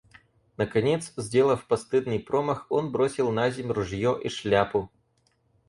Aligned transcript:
Наконец, 0.57 1.13
сделав 1.15 1.67
постыдный 1.67 2.19
промах, 2.19 2.65
он 2.69 2.91
бросил 2.91 3.29
наземь 3.31 3.69
ружье 3.71 4.19
и 4.19 4.29
шляпу. 4.29 4.89